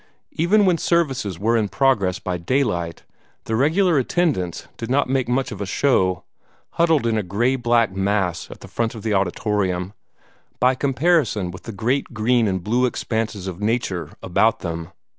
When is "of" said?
5.51-5.61, 8.95-9.03, 13.45-13.61